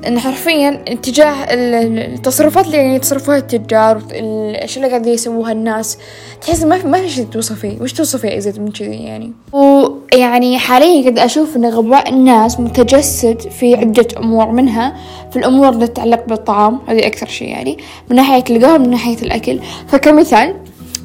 إن 0.07 0.19
حرفيا 0.19 0.83
اتجاه 0.87 1.33
التصرفات 1.49 2.65
اللي 2.65 2.77
يعني 2.77 2.95
يتصرفوها 2.95 3.37
التجار 3.37 4.01
الأشياء 4.11 4.85
اللي 4.85 4.95
قاعدين 4.95 5.13
يسووها 5.13 5.51
الناس 5.51 5.97
تحس 6.41 6.63
ما 6.63 6.77
في 6.77 6.87
ما 6.87 7.01
في 7.01 7.09
شيء 7.09 7.25
توصفيه 7.25 7.81
وش 7.81 7.93
توصفيه 7.93 8.37
أزيد 8.37 8.59
من 8.59 8.71
كذي 8.71 8.95
يعني؟ 8.95 9.31
ويعني 9.51 10.59
حاليا 10.59 11.09
قد 11.09 11.19
أشوف 11.19 11.55
إن 11.55 11.65
غباء 11.65 12.09
الناس 12.09 12.59
متجسد 12.59 13.41
في 13.41 13.75
عدة 13.75 14.07
أمور 14.17 14.51
منها 14.51 14.95
في 15.31 15.39
الأمور 15.39 15.69
اللي 15.69 15.87
تتعلق 15.87 16.25
بالطعام 16.27 16.79
هذه 16.87 17.07
أكثر 17.07 17.27
شيء 17.27 17.47
يعني 17.47 17.77
من 18.09 18.15
ناحية 18.15 18.43
القهوة 18.49 18.77
من 18.77 18.89
ناحية 18.89 19.17
الأكل. 19.21 19.59
فكمثال 19.87 20.55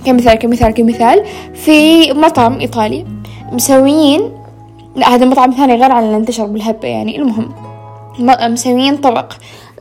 كمثال 0.05 0.35
كمثال 0.35 0.71
كمثال. 0.75 1.25
في 1.55 2.13
مطعم 2.13 2.61
إيطالي 2.61 3.07
مسويين 3.53 4.33
لا 4.97 5.15
هذا 5.15 5.27
مطعم 5.27 5.51
ثاني 5.51 5.75
غير 5.75 5.93
عن 5.93 6.05
اللي 6.05 6.17
انتشر 6.17 6.47
بالهبة 6.47 6.89
يعني. 6.89 7.19
المهم 7.19 7.49
مسويين 8.53 8.97
طبق 8.97 9.33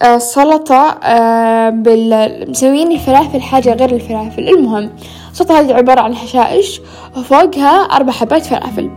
آه 0.02 0.18
سلطة 0.18 0.98
آه 1.04 1.70
بال 1.70 2.50
مسويين 2.50 2.92
الفلافل 2.92 3.42
حاجة 3.42 3.74
غير 3.74 3.90
الفلافل. 3.90 4.50
المهم 4.50 4.90
السلطة 5.32 5.60
هذه 5.60 5.74
عبارة 5.74 6.02
عن 6.02 6.16
حشائش 6.16 6.82
وفوقها 7.18 7.82
أربع 7.82 8.12
حبات 8.12 8.46
فلافل. 8.46 8.92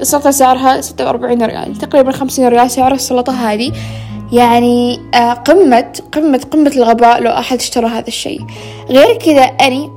السلطة 0.00 0.30
سعرها 0.30 0.80
ستة 0.80 1.04
وأربعين 1.04 1.42
ريال 1.42 1.76
تقريبا 1.76 2.12
خمسين 2.12 2.48
ريال 2.48 2.70
سعر 2.70 2.92
السلطة 2.92 3.32
هذه. 3.32 3.72
يعني 4.32 5.00
آه 5.14 5.32
قمة 5.32 6.00
قمة 6.12 6.40
قمة 6.50 6.72
الغباء 6.76 7.20
لو 7.20 7.30
أحد 7.30 7.56
اشترى 7.56 7.86
هذا 7.86 8.08
الشيء. 8.08 8.40
غير 8.90 9.16
كذا 9.18 9.42
أني 9.42 9.90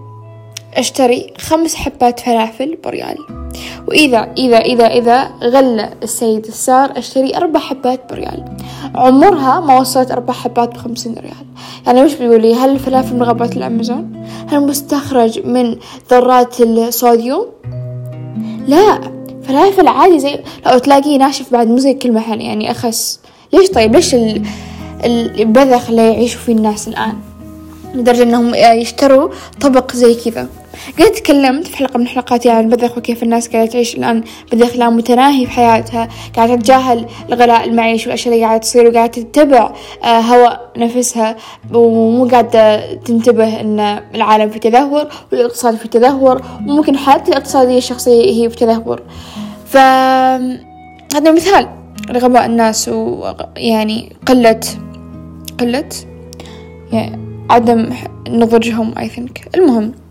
أشتري 0.75 1.33
خمس 1.37 1.75
حبات 1.75 2.19
فلافل 2.19 2.77
بريال 2.83 3.17
وإذا 3.87 4.31
إذا 4.37 4.57
إذا 4.57 4.85
إذا 4.85 5.31
غلى 5.43 5.93
السيد 6.03 6.45
السعر 6.45 6.97
أشتري 6.97 7.37
أربع 7.37 7.59
حبات 7.59 8.13
بريال 8.13 8.45
عمرها 8.95 9.59
ما 9.59 9.79
وصلت 9.79 10.11
أربع 10.11 10.33
حبات 10.33 10.69
بخمسين 10.69 11.13
ريال. 11.13 11.45
يعني 11.87 12.03
وش 12.03 12.13
بيقول 12.13 12.41
لي؟ 12.41 12.55
هل 12.55 12.69
الفلافل 12.69 13.15
من 13.15 13.23
غابات 13.23 13.57
الأمازون؟ 13.57 14.25
هل 14.47 14.67
مستخرج 14.67 15.45
من 15.45 15.75
ذرات 16.11 16.61
الصوديوم؟ 16.61 17.45
لا 18.67 19.01
فلافل 19.43 19.87
عادي 19.87 20.19
زي 20.19 20.39
لو 20.65 20.77
تلاقيه 20.77 21.17
ناشف 21.17 21.51
بعد 21.53 21.67
مو 21.67 21.77
زي 21.77 21.93
كل 21.93 22.11
محل. 22.11 22.41
يعني 22.41 22.71
أخس. 22.71 23.19
ليش 23.53 23.69
طيب؟ 23.69 23.95
ليش 23.95 24.15
البذخ 25.05 25.89
اللي 25.89 26.13
يعيشوا 26.13 26.41
فيه 26.41 26.53
الناس 26.53 26.87
الآن؟ 26.87 27.13
لدرجة 27.93 28.23
إنهم 28.23 28.55
يشتروا 28.55 29.29
طبق 29.61 29.91
زي 29.95 30.15
كذا. 30.15 30.47
قد 30.99 31.11
تكلمت 31.11 31.67
في 31.67 31.77
حلقة 31.77 31.97
من 31.97 32.07
حلقاتي 32.07 32.49
عن 32.49 32.63
البذخ 32.63 32.97
وكيف 32.97 33.23
الناس 33.23 33.47
قاعدة 33.47 33.71
تعيش 33.71 33.95
الآن 33.95 34.23
بذخ 34.51 34.75
لا 34.75 34.89
متناهي 34.89 35.45
في 35.45 35.51
حياتها 35.51 36.09
قاعدة 36.35 36.55
تتجاهل 36.55 37.05
الغلاء 37.29 37.63
المعيشي 37.63 38.05
والأشياء 38.05 38.33
اللي 38.33 38.45
قاعدة 38.45 38.61
تصير 38.61 38.87
وقاعدة 38.87 39.11
تتبع 39.11 39.71
آه، 40.03 40.19
هواء 40.19 40.71
نفسها. 40.77 41.35
ومو 41.73 42.27
قاعدة 42.27 42.93
تنتبه 42.95 43.61
أن 43.61 43.79
العالم 44.15 44.49
في 44.49 44.59
تدهور 44.59 45.07
والاقتصاد 45.31 45.75
في 45.75 45.87
تدهور 45.87 46.41
وممكن 46.67 46.97
حالتي 46.97 47.31
الاقتصادية 47.31 47.77
الشخصية 47.77 48.43
هي 48.43 48.49
في 48.49 48.55
تدهور. 48.55 49.01
فهذا 49.67 51.31
مثال 51.31 51.67
لغباء 52.09 52.45
الناس 52.45 52.89
ويعني 52.89 54.15
قلة 54.27 54.59
قلة 55.59 55.89
يعني 56.91 57.19
عدم 57.49 57.89
نضجهم 58.29 58.93
I 58.95 59.07
think. 59.07 59.47
المهم. 59.55 60.04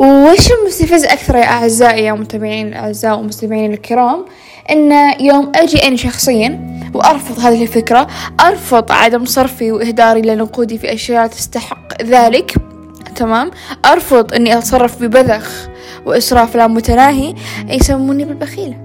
وش 0.00 0.52
المستفز 0.52 1.04
أكثر 1.04 1.36
يا 1.36 1.44
أعزائي 1.44 2.04
يا 2.04 2.12
متابعين 2.12 2.68
الأعزاء 2.68 3.18
ومستمعين 3.18 3.72
الكرام؟ 3.72 4.24
إن 4.70 4.92
يوم 5.20 5.52
أجي 5.54 5.88
أنا 5.88 5.96
شخصيا 5.96 6.80
وأرفض 6.94 7.38
هذه 7.38 7.62
الفكرة 7.62 8.06
أرفض 8.40 8.92
عدم 8.92 9.24
صرفي 9.24 9.72
وإهداري 9.72 10.22
لنقودي 10.22 10.78
في 10.78 10.92
أشياء 10.92 11.26
تستحق 11.26 12.02
ذلك 12.02 12.54
تمام؟ 13.16 13.50
أرفض 13.86 14.34
إني 14.34 14.58
أتصرف 14.58 15.02
ببذخ 15.02 15.68
وإسراف 16.06 16.56
لا 16.56 16.66
متناهي 16.66 17.34
يسموني 17.68 18.24
بالبخيلة 18.24 18.76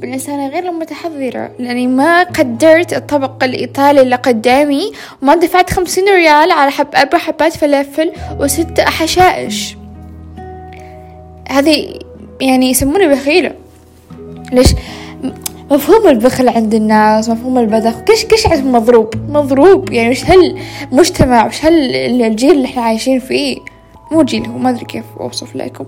بالإنسانة 0.00 0.48
غير 0.48 0.68
المتحضرة 0.68 1.50
لأني 1.58 1.86
ما 1.86 2.22
قدرت 2.22 2.92
الطبق 2.92 3.44
الإيطالي 3.44 4.00
اللي 4.00 4.16
قدامي 4.16 4.92
وما 5.22 5.34
دفعت 5.34 5.70
خمسين 5.70 6.04
ريال 6.04 6.50
على 6.50 6.70
حب 6.70 6.88
أربع 6.94 7.18
حبات 7.18 7.56
فلافل 7.56 8.12
وست 8.40 8.80
حشائش. 8.80 9.76
هذه 11.48 11.98
يعني 12.40 12.70
يسموني 12.70 13.08
بخيلة 13.08 13.52
ليش؟ 14.52 14.74
مفهوم 15.70 16.08
البخل 16.08 16.48
عند 16.48 16.74
الناس 16.74 17.28
مفهوم 17.28 17.58
البذخ. 17.58 18.00
كش 18.00 18.24
كش 18.24 18.46
عندهم 18.46 18.72
مضروب؟ 18.72 19.14
مضروب. 19.28 19.92
يعني 19.92 20.10
وش 20.10 20.24
هالمجتمع 20.24 21.46
وش 21.46 21.64
هالجيل 21.64 22.50
اللي 22.50 22.64
إحنا 22.64 22.82
عايشين 22.82 23.18
فيه؟ 23.18 23.56
مو 24.12 24.22
جيل 24.22 24.46
هو 24.46 24.58
ما 24.58 24.70
أدري 24.70 24.84
كيف 24.84 25.04
أوصف 25.20 25.56
لكم. 25.56 25.84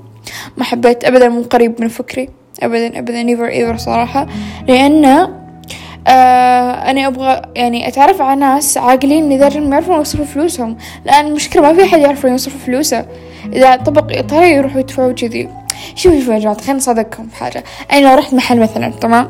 ما 0.56 0.64
حبيت 0.64 1.04
ابدا 1.04 1.28
مو 1.28 1.42
قريب 1.42 1.80
من 1.80 1.88
فكري. 1.88 2.28
ابدا 2.62 2.98
ابدا 2.98 3.22
نيفر 3.22 3.46
ايفر 3.46 3.76
صراحة. 3.76 4.26
لأن 4.68 5.04
آه 5.04 6.90
أنا 6.90 7.06
أبغى 7.06 7.42
يعني 7.56 7.88
أتعرف 7.88 8.22
على 8.22 8.40
ناس 8.40 8.78
عاقلين 8.78 9.32
لدرجة 9.32 9.58
إنهم 9.58 9.72
يعرفون 9.72 10.00
يصرفوا 10.00 10.24
فلوسهم. 10.24 10.76
لأن 11.04 11.26
المشكلة 11.26 11.62
ما 11.62 11.74
في 11.74 11.84
أحد 11.84 11.98
يعرف 11.98 12.24
يصرف 12.24 12.64
فلوسه. 12.64 13.06
إذا 13.52 13.76
طبق 13.76 14.12
إيطالي 14.12 14.52
يروحوا 14.52 14.80
يدفعوا 14.80 15.12
كذي. 15.12 15.48
شوفوا 15.94 16.18
شوفوا 16.18 16.34
يا 16.34 16.38
جماعة 16.38 16.60
خلينا 16.60 16.78
نصادقكم 16.78 17.28
في 17.28 17.36
حاجة. 17.36 17.64
أنا 17.92 18.08
لو 18.08 18.14
رحت 18.14 18.34
محل 18.34 18.60
مثلا 18.60 18.92
تمام؟ 19.00 19.28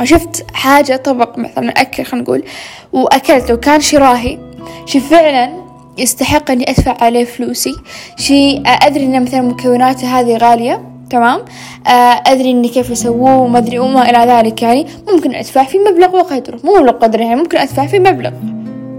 وشفت 0.00 0.46
حاجة 0.54 0.96
طبق 0.96 1.38
مثلا 1.38 1.70
أكل 1.70 2.04
خلينا 2.04 2.24
نقول 2.24 2.44
وأكلت 2.92 3.50
وكان 3.50 3.80
شراهي. 3.80 4.38
شي 4.86 5.00
فعلا 5.00 5.52
يستحق 5.98 6.50
إني 6.50 6.70
أدفع 6.70 6.96
عليه 7.00 7.24
فلوسي. 7.24 7.74
شي 8.16 8.62
أدري 8.66 9.04
إن 9.04 9.22
مثلا 9.22 9.40
مكوناته 9.40 10.20
هذه 10.20 10.36
غالية 10.36 10.82
تمام؟ 11.10 11.40
آه، 11.86 12.22
أدري 12.26 12.50
إني 12.50 12.68
كيف 12.68 12.90
يسووه 12.90 13.38
وما 13.38 13.58
أدري 13.58 13.78
وما 13.78 14.10
إلى 14.10 14.32
ذلك 14.32 14.62
يعني. 14.62 14.86
ممكن 15.12 15.34
أدفع 15.34 15.64
في 15.64 15.78
مبلغ 15.78 16.16
وقدره 16.16 16.58
مو 16.64 16.76
مبلغ 16.76 16.92
قدره 16.92 17.22
يعني 17.22 17.36
ممكن 17.36 17.58
أدفع 17.58 17.86
في 17.86 17.98
مبلغ. 17.98 18.30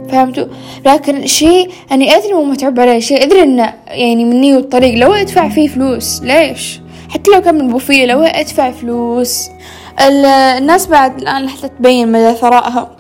فهمتوا؟ 0.10 0.46
لكن 0.86 1.26
شيء 1.28 1.72
أني 1.92 2.16
أدري 2.16 2.34
مو 2.34 2.44
متعب 2.44 2.80
عليه 2.80 3.00
شيء. 3.00 3.24
أدري 3.24 3.44
إنه 3.44 3.74
يعني 3.88 4.26
مني 4.26 4.56
والطريق 4.56 4.96
لو 4.96 5.14
أدفع 5.14 5.50
فيه 5.50 5.68
فلوس 5.68 6.22
ليش؟ 6.22 6.80
حتى 7.10 7.32
لو 7.32 7.42
كان 7.42 7.56
من 7.56 7.68
بوفية 7.68 8.06
لو 8.06 8.22
أدفع 8.22 8.72
فلوس. 8.72 9.50
الناس 10.00 10.88
بعد 10.88 11.22
الآن 11.22 11.50
حتى 11.50 11.68
تبين 11.68 12.12
مدى 12.12 12.34
ثرائها 12.34 12.98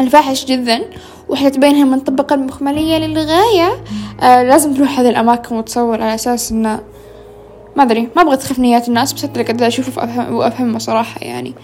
الفاحش 0.00 0.44
جدا 0.44 0.80
وحتى 1.28 1.50
تبينها 1.50 1.84
من 1.84 1.94
الطبقة 1.94 2.34
المخملية 2.34 2.98
للغاية. 2.98 3.84
آه 4.22 4.42
لازم 4.42 4.74
تروح 4.74 5.00
هذه 5.00 5.08
الأماكن 5.08 5.56
وتصور 5.56 6.02
على 6.02 6.14
أساس 6.14 6.52
إنه 6.52 6.80
ما 7.76 7.82
أدري 7.82 8.08
ما 8.16 8.22
أبغى 8.22 8.36
تخف 8.36 8.58
نيات 8.58 8.88
الناس 8.88 9.12
بس 9.12 9.24
أترك 9.24 9.62
أشوفه 9.62 10.02
وأفهم 10.02 10.34
وأفهمه 10.34 10.78
صراحة 10.78 11.20
يعني. 11.20 11.54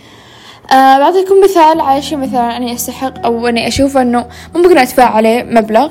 أه 0.73 0.99
بعطيكم 0.99 1.35
مثال 1.45 1.81
على 1.81 2.03
شي 2.03 2.17
مثلا 2.17 2.57
أني 2.57 2.75
أستحق 2.75 3.25
أو 3.25 3.47
أني 3.49 3.69
أشوف 3.69 3.97
أنه 3.97 4.27
ممكن 4.55 4.79
أدفع 4.79 5.05
عليه 5.05 5.43
مبلغ 5.43 5.91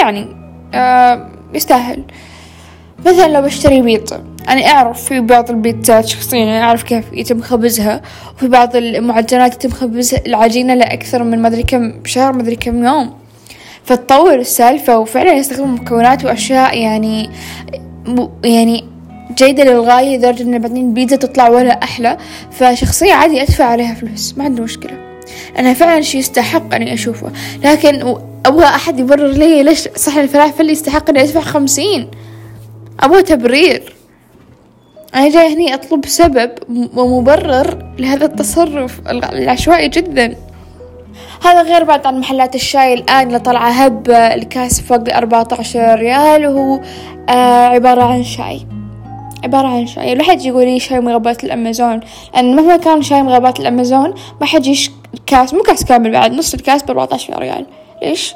يعني 0.00 0.26
أه 0.74 1.28
يستاهل. 1.54 2.04
مثلا 3.06 3.28
لو 3.28 3.42
بشتري 3.42 3.82
بيتزا 3.82 4.24
أنا 4.48 4.66
أعرف 4.66 5.04
في 5.04 5.20
بعض 5.20 5.50
البيتزات 5.50 6.06
شخصيا 6.06 6.62
أعرف 6.62 6.82
كيف 6.82 7.04
يتم 7.12 7.40
خبزها 7.42 8.02
وفي 8.36 8.48
بعض 8.48 8.76
المعجنات 8.76 9.54
يتم 9.54 9.70
خبز 9.70 10.14
العجينة 10.26 10.74
لأكثر 10.74 11.22
من 11.22 11.42
ما 11.42 11.48
أدري 11.48 11.62
كم 11.62 11.92
شهر 12.04 12.32
ما 12.32 12.42
أدري 12.42 12.56
كم 12.56 12.84
يوم. 12.84 13.14
فتطور 13.84 14.34
السالفة 14.34 14.98
وفعلا 14.98 15.32
يستخدموا 15.32 15.78
مكونات 15.78 16.24
وأشياء 16.24 16.78
يعني 16.78 17.30
يعني 18.44 18.84
جيدة 19.34 19.64
للغاية 19.64 20.16
لدرجة 20.16 20.42
إن 20.42 20.58
بعدين 20.58 20.88
البيتزا 20.88 21.16
تطلع 21.16 21.48
ولا 21.48 21.82
أحلى 21.82 22.16
فشخصية 22.50 23.12
عادي 23.12 23.42
أدفع 23.42 23.64
عليها 23.64 23.94
فلوس 23.94 24.38
ما 24.38 24.44
عندي 24.44 24.62
مشكلة. 24.62 24.92
أنا 25.58 25.74
فعلا 25.74 26.00
شي 26.00 26.18
يستحق 26.18 26.74
إني 26.74 26.94
أشوفه 26.94 27.32
لكن 27.64 28.16
أبغى 28.46 28.64
أحد 28.64 29.00
يبرر 29.00 29.26
لي 29.26 29.62
ليش 29.62 29.88
صحن 29.96 30.20
الفلافل 30.20 30.70
يستحق 30.70 31.10
إني 31.10 31.20
أدفع 31.20 31.40
خمسين؟ 31.40 32.08
أبغى 33.00 33.22
تبرير. 33.22 33.94
أنا 35.14 35.28
جاي 35.28 35.54
هني 35.54 35.74
أطلب 35.74 36.06
سبب 36.06 36.50
ومبرر 36.96 37.94
لهذا 37.98 38.24
التصرف 38.24 39.00
العشوائي 39.08 39.88
جدا. 39.88 40.36
هذا 41.44 41.62
غير 41.62 41.84
بعد 41.84 42.06
عن 42.06 42.20
محلات 42.20 42.54
الشاي 42.54 42.94
الآن 42.94 43.26
اللي 43.26 43.38
طلع 43.38 43.68
هب 43.68 44.10
الكاس 44.10 44.80
فوق 44.80 45.14
أربعة 45.16 45.48
عشر 45.52 45.94
ريال 45.94 46.46
وهو 46.46 46.80
آه 47.28 47.66
عبارة 47.66 48.02
عن 48.02 48.24
شاي. 48.24 48.66
عبارة 49.44 49.68
عن 49.68 49.86
شاي. 49.86 50.14
لا 50.14 50.24
حد 50.24 50.42
يقول 50.42 50.64
لي 50.64 50.80
شاي 50.80 51.00
من 51.00 51.12
غابات 51.12 51.44
الأمازون 51.44 52.00
لأن 52.34 52.56
مهما 52.56 52.76
كان 52.76 53.02
شاي 53.02 53.22
من 53.22 53.28
غابات 53.28 53.60
الأمازون 53.60 54.14
ما 54.40 54.46
حد 54.46 54.66
يش 54.66 54.90
كاس 55.26 55.54
مو 55.54 55.62
كاس 55.62 55.84
كامل 55.84 56.12
بعد 56.12 56.32
نص 56.32 56.54
الكاس 56.54 56.82
بأربعة 56.82 57.08
عشر 57.12 57.38
ريال. 57.38 57.66
ليش؟ 58.02 58.34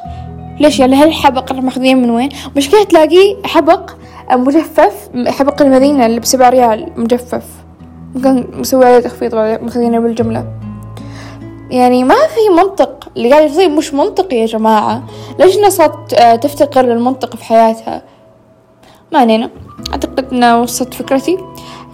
ليش؟ 0.60 0.78
يعني 0.78 0.96
هالحبق 0.96 1.50
اللي 1.50 1.62
ماخذين 1.62 2.02
من 2.02 2.10
وين؟ 2.10 2.28
مشكلة 2.56 2.84
تلاقيه 2.84 3.36
حبق 3.44 3.90
مجفف 4.32 5.08
حبق 5.26 5.62
المدينة 5.62 6.06
اللي 6.06 6.20
بسبع 6.20 6.48
ريال 6.48 6.92
مجفف. 6.96 7.44
ممكن 8.14 8.46
مسوي 8.52 8.84
عليه 8.84 8.98
تخفيض 8.98 9.34
ماخذينه 9.34 9.98
بالجملة. 9.98 10.46
يعني 11.70 12.04
ما 12.04 12.14
في 12.14 12.62
منطق 12.62 13.08
اللي 13.16 13.30
قاعد 13.30 13.50
يصير 13.50 13.68
مش 13.68 13.94
منطقي 13.94 14.36
يا 14.36 14.46
جماعة. 14.46 15.02
ليش 15.38 15.56
الناس 15.56 15.76
تفتقر 16.40 16.86
للمنطق 16.86 17.36
في 17.36 17.44
حياتها؟ 17.44 18.02
ما 19.12 19.18
علينا 19.18 19.50
أعتقد 19.92 20.32
أن 20.32 20.44
وصلت 20.44 20.94
فكرتي 20.94 21.38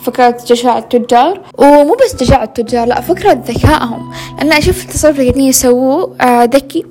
فكرة 0.03 0.37
جشاع 0.47 0.79
التجار 0.79 1.41
ومو 1.59 1.97
بس 2.05 2.17
جشاع 2.17 2.43
التجار 2.43 2.87
لا 2.87 3.01
فكرة 3.01 3.33
ذكائهم. 3.33 4.13
أنا 4.43 4.59
أشوف 4.59 4.85
التصرف 4.85 5.19
اللي 5.19 5.31
قاعدين 5.31 5.49
يسووه 5.49 6.17
آه، 6.21 6.45
ذكي. 6.45 6.87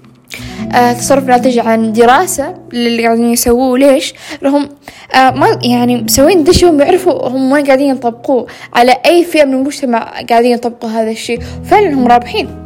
آه 0.74 0.94
تصرف 0.94 1.24
ناتج 1.24 1.60
عن 1.60 1.94
دراسة 1.94 2.56
اللي 2.74 3.06
قاعدين 3.06 3.34
يسووه. 3.34 3.78
ليش؟ 3.78 4.14
لهم 4.42 4.70
آه 5.16 5.30
ما 5.30 5.60
يعني 5.64 6.02
مسوين 6.02 6.44
دشهم 6.44 6.82
يعرفوا 6.82 7.28
هم 7.28 7.52
وين 7.52 7.66
قاعدين 7.66 7.90
يطبقوه 7.96 8.48
على 8.74 8.98
أي 9.06 9.24
فئة 9.24 9.46
من 9.46 9.54
المجتمع 9.54 10.22
قاعدين 10.30 10.52
يطبقوا 10.52 10.90
هذا 10.90 11.12
الشيء. 11.12 11.40
فعلا 11.64 11.94
هم 11.94 12.08
رابحين. 12.08 12.61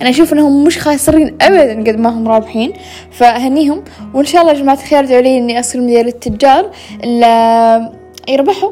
أنا 0.00 0.10
أشوف 0.10 0.32
إنهم 0.32 0.64
مش 0.64 0.78
خاسرين 0.78 1.36
أبدا 1.40 1.92
قد 1.92 1.98
ما 1.98 2.10
هم 2.10 2.28
رابحين. 2.28 2.72
فأهنيهم 3.10 3.84
وإن 4.14 4.24
شاء 4.24 4.42
الله 4.42 4.52
يا 4.52 4.58
جماعة 4.58 4.76
الخير 4.76 4.98
ادعوا 4.98 5.20
لي 5.20 5.38
إني 5.38 5.60
أصير 5.60 5.80
مدير 5.80 6.06
التجار 6.06 6.70
اللي 7.04 7.92
يربحوا. 8.28 8.70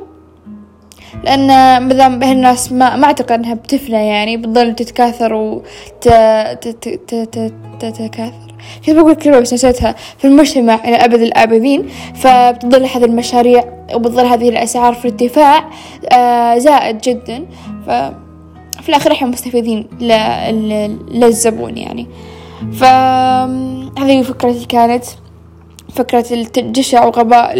لأن 1.24 1.82
مدام 1.88 2.22
هالناس 2.22 2.72
ما 2.72 2.96
ما 2.96 3.06
أعتقد 3.06 3.32
إنها 3.32 3.54
بتفنى 3.54 4.06
يعني 4.06 4.36
بتضل 4.36 4.74
تتكاثر 4.74 5.34
وتتكاثر 5.34 6.76
كيف 8.84 8.96
بقول 8.96 9.14
كلمة 9.14 9.38
بس 9.38 9.54
نسيتها. 9.54 9.94
في 10.18 10.26
المجتمع 10.26 10.74
إلى 10.74 10.96
أبد 10.96 11.20
الآبدين 11.20 11.88
فبتظل 12.14 12.84
هذه 12.84 13.04
المشاريع 13.04 13.64
وبتظل 13.94 14.26
هذه 14.26 14.48
الأسعار 14.48 14.94
في 14.94 15.08
ارتفاع 15.08 15.70
آه 16.12 16.58
زائد 16.58 16.98
جدا. 16.98 17.46
ف 17.86 17.90
في 18.86 18.92
الآخر 18.92 19.12
إحنا 19.12 19.28
مستفيدين 19.28 19.86
للزبون 21.10 21.76
يعني. 21.76 22.06
فهذه 22.72 24.22
فكرتي 24.22 24.64
كانت. 24.64 25.04
فكرة 25.94 26.26
الجشع 26.58 27.04
وغباء 27.04 27.54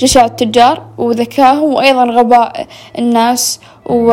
جشع 0.00 0.24
التجار 0.24 0.82
وذكائهم 0.98 1.74
وأيضا 1.74 2.04
غباء 2.04 2.66
الناس 2.98 3.60
و 3.86 4.12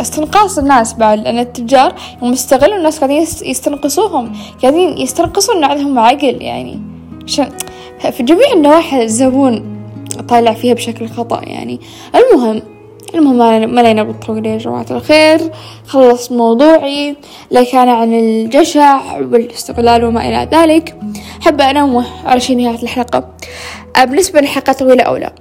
استنقاص 0.00 0.58
الناس 0.58 0.94
بعد 0.94 1.18
لأن 1.18 1.38
التجار 1.38 1.94
يوم 2.22 2.32
يستغلوا 2.32 2.76
الناس 2.76 2.98
قاعدين 2.98 3.26
يستنقصوهم 3.42 4.32
قاعدين 4.62 4.98
يستنقصون 4.98 5.56
إن 5.56 5.64
عندهم 5.64 5.98
عقل 5.98 6.42
يعني. 6.42 6.80
عشان 7.24 7.48
في 8.10 8.22
جميع 8.22 8.52
النواحي 8.52 9.02
الزبون 9.02 9.82
طالع 10.28 10.52
فيها 10.52 10.74
بشكل 10.74 11.08
خطأ 11.08 11.40
يعني. 11.42 11.80
المهم 12.14 12.62
المهم 13.14 13.74
ما 13.74 13.80
لينا 13.80 14.02
بالطويل 14.02 14.46
يا 14.46 14.58
جماعة 14.58 14.86
الخير. 14.90 15.40
خلص 15.86 16.32
موضوعي. 16.32 17.16
اللي 17.52 17.64
كان 17.64 17.88
عن 17.88 18.14
الجشع 18.14 19.00
والاستغلال 19.18 20.04
وما 20.04 20.28
إلى 20.28 20.48
ذلك. 20.52 20.96
حابة 21.40 21.70
أنوه 21.70 22.04
شي 22.38 22.54
نهاية 22.54 22.82
الحلقة. 22.82 23.28
آه، 23.96 24.04
بالنسبة 24.04 24.40
للحلقة 24.40 24.72
طويلة 24.72 25.02
أو 25.02 25.16
لا. 25.16 25.32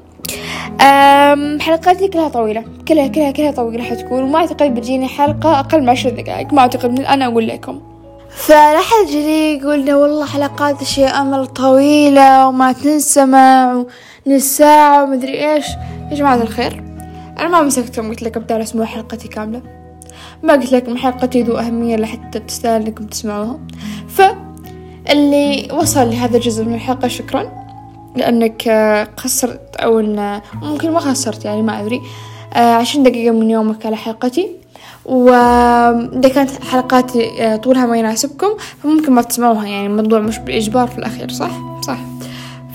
حلقاتي 1.61 2.07
كلها 2.07 2.29
طويلة. 2.29 2.63
كلها 2.87 3.07
كلها 3.07 3.31
كلها 3.31 3.51
طويلة 3.51 3.83
حتكون. 3.83 4.23
وما 4.23 4.37
أعتقد 4.37 4.75
بتجيني 4.75 5.07
حلقة 5.07 5.59
أقل 5.59 5.81
من 5.81 5.89
عشر 5.89 6.09
دقائق. 6.09 6.53
ما 6.53 6.59
أعتقد 6.61 6.91
من 6.91 6.97
الآن 6.97 7.21
أقول 7.21 7.47
لكم. 7.47 7.81
فلا 8.29 8.79
حد 8.79 9.09
يجي 9.09 9.57
يقول 9.57 9.93
والله 9.93 10.25
حلقات 10.25 10.81
أشياء 10.81 11.21
أمل 11.21 11.47
طويلة 11.47 12.47
وما 12.47 12.71
تنسمع 12.71 13.83
ونص 14.27 14.61
ومدري 14.61 15.53
إيش. 15.53 15.65
يا 16.11 16.15
جماعة 16.15 16.35
الخير. 16.35 16.88
أنا 17.39 17.47
ما 17.47 17.61
مسكتكم 17.61 18.09
قلت 18.09 18.23
لكم 18.23 18.41
تعالوا 18.41 18.65
اسمعوا 18.65 18.87
حلقتي 18.87 19.27
كاملة. 19.27 19.61
ما 20.43 20.53
قلت 20.53 20.71
لكم 20.71 20.97
حلقتي 20.97 21.41
ذو 21.41 21.57
أهمية 21.57 21.95
لحتى 21.95 22.39
تستاهل 22.39 22.85
إنكم 22.85 23.05
تسمعوها 23.05 23.59
فاللي 24.07 25.67
وصل 25.73 26.09
لهذا 26.09 26.37
الجزء 26.37 26.63
من 26.63 26.73
الحلقة 26.73 27.07
شكرا. 27.07 27.51
لأنك 28.15 28.63
خسرت 29.17 29.75
أو 29.75 29.99
إن 29.99 30.41
ممكن 30.61 30.91
ما 30.91 30.99
خسرت 30.99 31.45
يعني 31.45 31.61
ما 31.61 31.79
أدري. 31.79 32.01
عشرين 32.55 33.03
دقيقة 33.03 33.33
من 33.33 33.49
يومك 33.49 33.85
على 33.85 33.95
حلقتي. 33.95 34.49
وإذا 35.05 36.29
كانت 36.33 36.63
حلقاتي 36.63 37.57
طولها 37.57 37.85
ما 37.85 37.97
يناسبكم 37.97 38.47
فممكن 38.83 39.11
ما 39.11 39.21
تسمعوها 39.21 39.67
يعني 39.67 39.87
الموضوع 39.87 40.19
مش 40.19 40.37
بالإجبار 40.37 40.87
في 40.87 40.97
الأخير 40.97 41.31
صح؟ 41.31 41.51
صح. 41.81 41.97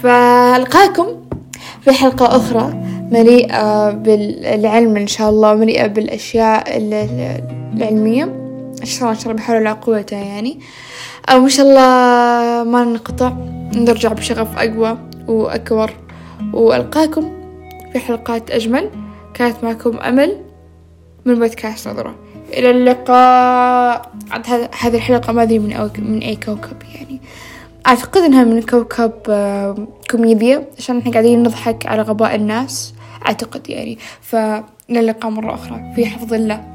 فألقاكم 0.03 1.07
في 1.81 1.93
حلقة 1.93 2.37
أخرى. 2.37 2.85
مليئة 3.15 3.91
بالعلم 3.91 4.97
إن 4.97 5.07
شاء 5.07 5.31
الله 5.31 5.55
مليئة 5.55 5.87
بالأشياء 5.87 6.65
العلمية. 6.77 8.25
إن 8.81 8.87
شاء 8.87 9.01
الله 9.03 9.13
إن 9.13 9.19
شاء 9.19 9.31
الله 9.31 9.43
بحول 9.43 9.57
ولا 9.57 9.73
قوة 9.73 10.07
يعني. 10.13 10.61
إن 11.31 11.49
شاء 11.49 11.67
الله 11.67 11.91
ما 12.71 12.85
ننقطع 12.85 13.33
نرجع 13.75 14.13
بشغف 14.13 14.59
أقوى 14.59 14.99
وأكبر. 15.29 15.91
وألقاكم 16.53 17.33
في 17.93 17.99
حلقات 17.99 18.51
أجمل. 18.51 18.91
كانت 19.35 19.57
معكم 19.65 19.99
أمل 19.99 20.37
من 21.25 21.35
بودكاست 21.35 21.89
نظرة. 21.89 22.15
إلى 22.53 22.71
اللقاء. 22.71 24.13
هذه 24.81 24.95
الحلقة 24.95 25.33
ما 25.33 25.43
أدري 25.43 25.59
من, 25.59 25.73
أو 25.73 25.89
من 25.99 26.19
أي 26.19 26.37
كوكب 26.37 26.77
يعني. 26.95 27.21
أعتقد 27.87 28.23
إنها 28.23 28.45
من 28.45 28.63
كوكب 28.63 29.13
كوميديا 30.11 30.65
عشان 30.79 30.99
إحنا 30.99 31.13
قاعدين 31.13 31.43
نضحك 31.43 31.87
على 31.87 32.03
غباء 32.03 32.35
الناس. 32.35 32.94
أعتقد 33.27 33.71
يعني. 33.71 33.99
فإلى 34.21 35.01
اللقاء 35.01 35.31
مرة 35.31 35.55
أخرى. 35.55 35.93
في 35.97 36.07
حفظ 36.07 36.35
الله. 36.35 36.75